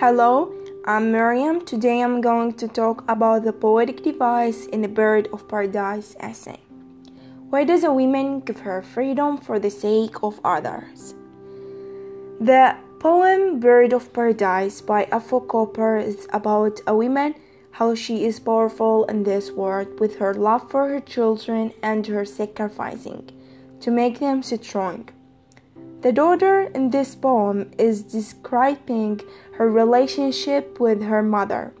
Hello, 0.00 0.54
I'm 0.84 1.10
Miriam. 1.10 1.64
Today 1.64 2.02
I'm 2.02 2.20
going 2.20 2.52
to 2.52 2.68
talk 2.68 3.02
about 3.10 3.42
the 3.42 3.52
poetic 3.52 4.04
device 4.04 4.64
in 4.66 4.82
the 4.82 4.86
Bird 4.86 5.26
of 5.32 5.48
Paradise 5.48 6.14
essay. 6.20 6.60
Why 7.50 7.64
does 7.64 7.82
a 7.82 7.92
woman 7.92 8.38
give 8.38 8.60
her 8.60 8.80
freedom 8.80 9.38
for 9.38 9.58
the 9.58 9.70
sake 9.70 10.22
of 10.22 10.38
others? 10.44 11.16
The 12.38 12.76
poem 13.00 13.58
Bird 13.58 13.92
of 13.92 14.12
Paradise 14.12 14.80
by 14.80 15.06
Afua 15.06 15.48
Cooper 15.48 15.96
is 15.96 16.28
about 16.32 16.80
a 16.86 16.94
woman, 16.94 17.34
how 17.72 17.96
she 17.96 18.24
is 18.24 18.38
powerful 18.38 19.04
in 19.06 19.24
this 19.24 19.50
world 19.50 19.98
with 19.98 20.18
her 20.18 20.32
love 20.32 20.70
for 20.70 20.88
her 20.90 21.00
children 21.00 21.72
and 21.82 22.06
her 22.06 22.24
sacrificing 22.24 23.30
to 23.80 23.90
make 23.90 24.20
them 24.20 24.44
strong. 24.44 25.08
The 26.00 26.12
daughter 26.12 26.70
in 26.76 26.90
this 26.90 27.16
poem 27.16 27.72
is 27.76 28.02
describing 28.02 29.20
her 29.54 29.68
relationship 29.68 30.78
with 30.78 31.02
her 31.02 31.24
mother 31.24 31.72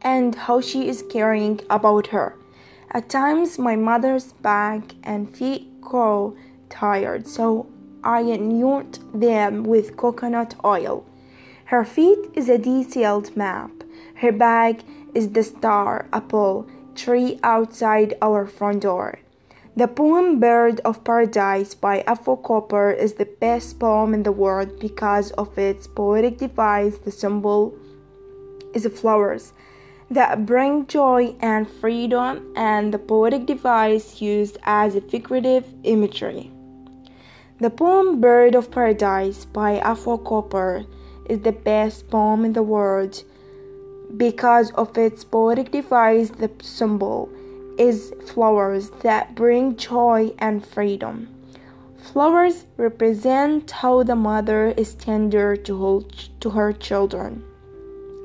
and 0.00 0.34
how 0.34 0.62
she 0.62 0.88
is 0.88 1.04
caring 1.10 1.60
about 1.68 2.06
her. 2.08 2.36
At 2.90 3.10
times, 3.10 3.58
my 3.58 3.76
mother's 3.76 4.32
back 4.32 4.94
and 5.02 5.36
feet 5.36 5.82
grow 5.82 6.34
tired, 6.70 7.26
so 7.26 7.66
I 8.02 8.20
anoint 8.20 8.98
them 9.12 9.64
with 9.64 9.98
coconut 9.98 10.54
oil. 10.64 11.04
Her 11.66 11.84
feet 11.84 12.18
is 12.32 12.48
a 12.48 12.56
detailed 12.56 13.36
map. 13.36 13.70
Her 14.14 14.32
back 14.32 14.80
is 15.14 15.28
the 15.32 15.42
star 15.42 16.06
apple 16.10 16.66
tree 16.94 17.38
outside 17.42 18.14
our 18.22 18.46
front 18.46 18.82
door. 18.82 19.18
The 19.76 19.86
poem 19.86 20.40
Bird 20.40 20.80
of 20.84 21.04
Paradise 21.04 21.74
by 21.74 22.02
Afua 22.02 22.42
Cooper 22.42 22.90
is 22.90 23.14
the 23.14 23.24
best 23.24 23.78
poem 23.78 24.12
in 24.14 24.24
the 24.24 24.32
world 24.32 24.80
because 24.80 25.30
of 25.32 25.56
its 25.56 25.86
poetic 25.86 26.38
device. 26.38 26.98
The 26.98 27.12
symbol 27.12 27.72
is 28.74 28.82
the 28.82 28.90
flowers 28.90 29.52
that 30.10 30.44
bring 30.44 30.88
joy 30.88 31.36
and 31.38 31.70
freedom, 31.70 32.52
and 32.56 32.92
the 32.92 32.98
poetic 32.98 33.46
device 33.46 34.20
used 34.20 34.58
as 34.64 34.96
a 34.96 35.00
figurative 35.00 35.72
imagery. 35.84 36.50
The 37.60 37.70
poem 37.70 38.20
Bird 38.20 38.56
of 38.56 38.72
Paradise 38.72 39.44
by 39.44 39.78
Afua 39.78 40.24
Cooper 40.24 40.84
is 41.26 41.42
the 41.42 41.52
best 41.52 42.10
poem 42.10 42.44
in 42.44 42.54
the 42.54 42.64
world 42.64 43.22
because 44.16 44.72
of 44.72 44.98
its 44.98 45.22
poetic 45.22 45.70
device. 45.70 46.30
The 46.30 46.50
symbol 46.60 47.30
is 47.78 48.12
flowers 48.26 48.90
that 49.02 49.34
bring 49.34 49.76
joy 49.76 50.32
and 50.38 50.64
freedom. 50.64 51.28
Flowers 51.98 52.66
represent 52.76 53.70
how 53.70 54.02
the 54.02 54.16
mother 54.16 54.68
is 54.76 54.94
tender 54.94 55.56
to, 55.56 56.06
to 56.40 56.50
her 56.50 56.72
children 56.72 57.44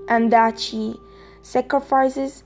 and 0.08 0.32
that 0.32 0.60
she 0.60 0.96
sacrifices 1.42 2.44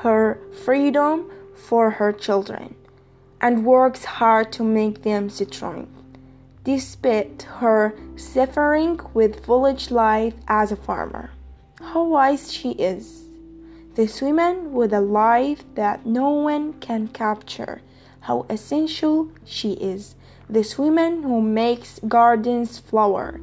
her 0.00 0.38
freedom 0.64 1.30
for 1.54 1.90
her 1.90 2.12
children 2.12 2.74
and 3.40 3.64
works 3.64 4.04
hard 4.04 4.52
to 4.52 4.62
make 4.62 5.02
them 5.02 5.28
strong. 5.30 5.88
Despite 6.64 7.42
her 7.42 7.94
suffering 8.16 9.00
with 9.14 9.44
village 9.44 9.90
life 9.90 10.34
as 10.46 10.70
a 10.70 10.76
farmer, 10.76 11.30
how 11.80 12.04
wise 12.04 12.52
she 12.52 12.70
is! 12.72 13.24
This 13.94 14.22
woman 14.22 14.72
with 14.72 14.92
a 14.94 15.02
life 15.02 15.64
that 15.74 16.06
no 16.06 16.30
one 16.30 16.72
can 16.74 17.08
capture. 17.08 17.82
How 18.20 18.46
essential 18.48 19.28
she 19.44 19.72
is. 19.72 20.14
This 20.48 20.78
woman 20.78 21.22
who 21.22 21.42
makes 21.42 22.00
gardens 22.08 22.78
flower 22.78 23.40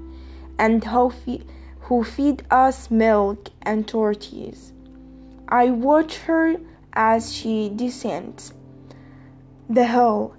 and 0.58 0.84
how 0.84 1.10
fe- 1.10 1.44
who 1.82 2.04
feed 2.04 2.44
us 2.50 2.90
milk 2.90 3.50
and 3.62 3.88
tortillas. 3.88 4.74
I 5.48 5.70
watch 5.70 6.18
her 6.20 6.56
as 6.94 7.32
she 7.34 7.70
descends 7.70 8.54
the 9.70 9.86
hill 9.86 10.36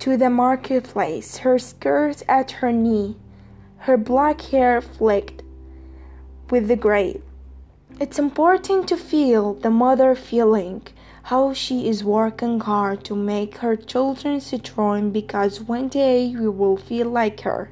to 0.00 0.16
the 0.16 0.30
marketplace, 0.30 1.38
her 1.38 1.60
skirt 1.60 2.22
at 2.28 2.50
her 2.58 2.72
knee, 2.72 3.16
her 3.78 3.96
black 3.96 4.40
hair 4.40 4.80
flecked 4.80 5.42
with 6.50 6.66
the 6.66 6.76
gray. 6.76 7.20
It's 8.00 8.18
important 8.18 8.88
to 8.88 8.96
feel 8.96 9.54
the 9.54 9.70
mother 9.70 10.16
feeling 10.16 10.82
how 11.30 11.52
she 11.52 11.88
is 11.88 12.02
working 12.02 12.58
hard 12.58 13.04
to 13.04 13.14
make 13.14 13.58
her 13.58 13.76
children 13.76 14.40
strong 14.40 15.12
because 15.12 15.60
one 15.60 15.86
day 15.86 16.34
we 16.36 16.48
will 16.48 16.76
feel 16.76 17.08
like 17.08 17.42
her. 17.42 17.70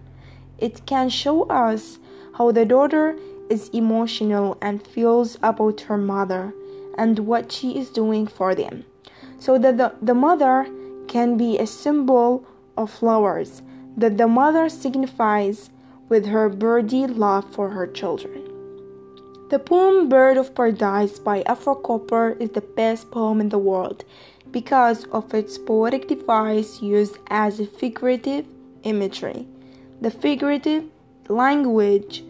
It 0.59 0.87
can 0.87 1.09
show 1.09 1.43
us 1.49 1.99
how 2.39 2.53
the 2.53 2.65
daughter 2.65 3.19
is 3.51 3.69
emotional 3.71 4.59
and 4.63 4.87
feels 4.87 5.39
about 5.43 5.81
her 5.83 5.99
mother 5.99 6.55
and 6.97 7.19
what 7.19 7.51
she 7.51 7.77
is 7.77 7.91
doing 7.91 8.29
for 8.29 8.55
them. 8.55 8.85
So 9.41 9.59
that 9.59 9.77
the, 9.77 9.93
the 10.01 10.15
mother 10.15 10.69
can 11.09 11.37
be 11.37 11.59
a 11.59 11.67
symbol 11.67 12.47
of 12.77 12.93
flowers 12.93 13.61
that 13.97 14.19
the 14.19 14.29
mother 14.29 14.69
signifies 14.69 15.71
with 16.09 16.27
her 16.27 16.49
birdie 16.49 17.09
love 17.09 17.53
for 17.53 17.71
her 17.71 17.89
children. 17.89 18.42
The 19.53 19.59
poem 19.59 20.09
Bird 20.09 20.39
of 20.39 20.55
Paradise 20.55 21.19
by 21.19 21.43
Afua 21.43 21.83
Cooper 21.83 22.39
is 22.41 22.49
the 22.53 22.63
best 22.63 23.11
poem 23.11 23.39
in 23.39 23.51
the 23.51 23.59
world 23.59 24.03
because 24.51 25.05
of 25.13 25.35
its 25.35 25.59
poetic 25.59 26.09
device 26.09 26.81
used 26.81 27.19
as 27.27 27.61
a 27.61 27.67
figurative 27.67 28.47
imagery. 28.83 29.47
The 30.01 30.11
figurative 30.11 30.85
language 31.29 32.25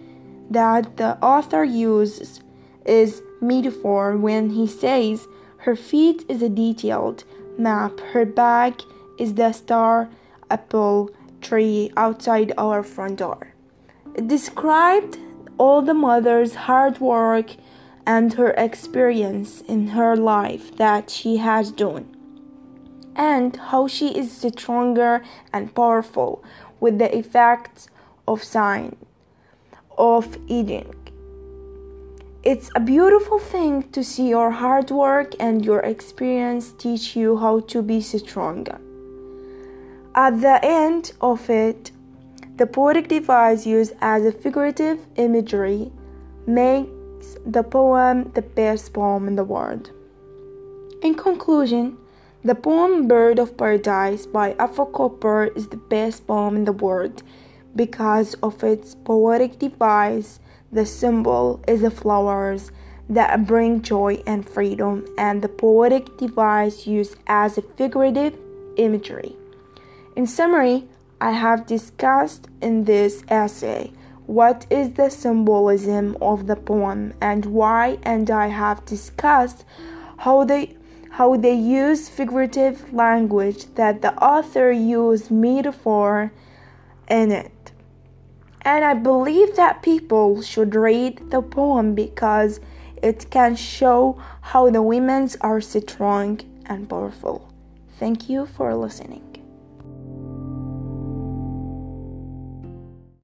that 0.50 0.96
the 0.96 1.16
author 1.22 1.62
uses 1.62 2.40
is 2.84 3.22
metaphor 3.40 4.16
when 4.16 4.50
he 4.50 4.66
says 4.66 5.28
her 5.58 5.76
feet 5.76 6.24
is 6.28 6.42
a 6.42 6.48
detailed 6.48 7.22
map, 7.56 8.00
her 8.00 8.26
back 8.26 8.80
is 9.16 9.34
the 9.34 9.52
star 9.52 10.08
apple 10.50 11.08
tree 11.40 11.92
outside 11.96 12.52
our 12.58 12.82
front 12.82 13.20
door. 13.20 13.54
It 14.16 14.26
described 14.26 15.18
all 15.62 15.80
the 15.80 15.94
mother's 15.94 16.54
hard 16.66 16.98
work 16.98 17.48
and 18.04 18.32
her 18.32 18.50
experience 18.68 19.60
in 19.74 19.82
her 19.98 20.16
life 20.16 20.76
that 20.76 21.08
she 21.08 21.36
has 21.36 21.70
done, 21.70 22.04
and 23.14 23.50
how 23.70 23.86
she 23.86 24.08
is 24.20 24.28
stronger 24.32 25.22
and 25.52 25.72
powerful 25.72 26.42
with 26.80 26.98
the 26.98 27.16
effects 27.16 27.88
of 28.26 28.42
sign 28.42 28.96
of 29.96 30.36
eating. 30.48 30.92
It's 32.42 32.68
a 32.74 32.80
beautiful 32.80 33.38
thing 33.38 33.74
to 33.92 34.02
see 34.02 34.28
your 34.30 34.50
hard 34.50 34.90
work 34.90 35.30
and 35.38 35.64
your 35.64 35.78
experience 35.94 36.72
teach 36.72 37.14
you 37.14 37.36
how 37.36 37.60
to 37.72 37.82
be 37.82 38.00
stronger. 38.00 38.80
At 40.16 40.40
the 40.40 40.58
end 40.64 41.12
of 41.20 41.48
it, 41.48 41.92
the 42.56 42.66
poetic 42.66 43.08
device 43.08 43.66
used 43.66 43.94
as 44.00 44.24
a 44.24 44.32
figurative 44.32 45.06
imagery 45.16 45.90
makes 46.46 47.36
the 47.46 47.62
poem 47.62 48.30
the 48.34 48.42
best 48.42 48.92
poem 48.92 49.26
in 49.26 49.36
the 49.36 49.44
world. 49.44 49.90
In 51.02 51.14
conclusion, 51.14 51.96
the 52.44 52.54
poem 52.54 53.08
Bird 53.08 53.38
of 53.38 53.56
Paradise 53.56 54.26
by 54.26 54.54
Afua 54.54 54.92
Cooper 54.92 55.44
is 55.56 55.68
the 55.68 55.76
best 55.76 56.26
poem 56.26 56.56
in 56.56 56.64
the 56.64 56.72
world 56.72 57.22
because 57.74 58.34
of 58.42 58.62
its 58.62 58.94
poetic 58.96 59.58
device. 59.58 60.38
The 60.70 60.84
symbol 60.84 61.62
is 61.66 61.80
the 61.80 61.90
flowers 61.90 62.70
that 63.08 63.46
bring 63.46 63.82
joy 63.82 64.22
and 64.26 64.48
freedom, 64.48 65.06
and 65.16 65.40
the 65.42 65.48
poetic 65.48 66.16
device 66.18 66.86
used 66.86 67.16
as 67.26 67.56
a 67.56 67.62
figurative 67.62 68.36
imagery. 68.76 69.36
In 70.16 70.26
summary, 70.26 70.88
I 71.22 71.30
have 71.30 71.66
discussed 71.66 72.48
in 72.60 72.82
this 72.82 73.22
essay 73.28 73.92
what 74.26 74.66
is 74.70 74.94
the 74.94 75.08
symbolism 75.08 76.16
of 76.20 76.48
the 76.48 76.56
poem 76.56 77.14
and 77.20 77.46
why 77.46 77.98
and 78.02 78.28
I 78.28 78.48
have 78.48 78.84
discussed 78.84 79.64
how 80.18 80.42
they 80.42 80.76
how 81.10 81.36
they 81.36 81.54
use 81.54 82.08
figurative 82.08 82.92
language 82.92 83.72
that 83.76 84.02
the 84.02 84.12
author 84.20 84.72
used 84.72 85.30
metaphor 85.30 86.32
in 87.06 87.30
it. 87.30 87.70
And 88.62 88.84
I 88.84 88.94
believe 88.94 89.54
that 89.54 89.80
people 89.80 90.42
should 90.42 90.74
read 90.74 91.30
the 91.30 91.40
poem 91.40 91.94
because 91.94 92.58
it 93.00 93.30
can 93.30 93.54
show 93.54 94.20
how 94.40 94.70
the 94.70 94.82
women 94.82 95.28
are 95.40 95.60
strong 95.60 96.40
and 96.66 96.88
powerful. 96.88 97.48
Thank 98.00 98.28
you 98.28 98.44
for 98.44 98.74
listening. 98.74 99.31